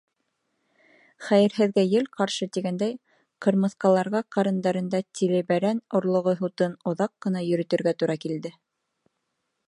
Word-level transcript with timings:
Хәйерһеҙгә 1.25 1.81
ел 1.87 2.07
ҡаршы 2.15 2.47
тигәндәй, 2.55 2.95
ҡырмыҫҡаларға 3.45 4.21
ҡарындарында 4.35 5.01
тилебәрән 5.19 5.81
орлоғо 5.99 6.33
һутын 6.39 6.73
оҙаҡ 6.93 7.13
ҡына 7.27 7.45
йөрөтөргә 7.51 7.93
тура 8.03 8.17
килде. 8.25 8.53